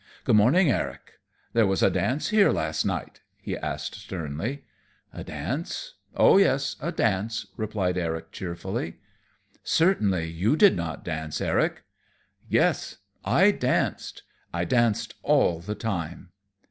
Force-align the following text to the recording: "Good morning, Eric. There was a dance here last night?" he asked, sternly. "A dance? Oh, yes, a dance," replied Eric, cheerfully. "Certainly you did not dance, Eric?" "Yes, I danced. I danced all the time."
"Good 0.23 0.35
morning, 0.35 0.71
Eric. 0.71 1.19
There 1.53 1.67
was 1.67 1.83
a 1.83 1.91
dance 1.91 2.29
here 2.29 2.51
last 2.51 2.85
night?" 2.87 3.21
he 3.39 3.55
asked, 3.55 3.93
sternly. 3.93 4.63
"A 5.13 5.23
dance? 5.23 5.93
Oh, 6.15 6.37
yes, 6.39 6.75
a 6.81 6.91
dance," 6.91 7.45
replied 7.55 7.99
Eric, 7.99 8.31
cheerfully. 8.31 8.95
"Certainly 9.61 10.31
you 10.31 10.55
did 10.55 10.75
not 10.75 11.05
dance, 11.05 11.39
Eric?" 11.39 11.83
"Yes, 12.49 12.97
I 13.23 13.51
danced. 13.51 14.23
I 14.51 14.65
danced 14.65 15.13
all 15.21 15.59
the 15.59 15.75
time." 15.75 16.29